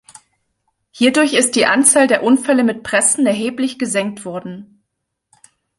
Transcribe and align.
Hierdurch 0.89 1.33
ist 1.35 1.55
die 1.55 1.67
Anzahl 1.67 2.07
der 2.07 2.23
Unfälle 2.23 2.63
mit 2.63 2.81
Pressen 2.81 3.27
erheblich 3.27 3.77
gesenkt 3.77 4.25
worden. 4.25 4.81